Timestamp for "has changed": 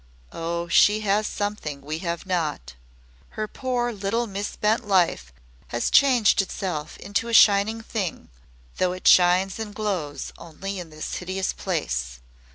5.67-6.41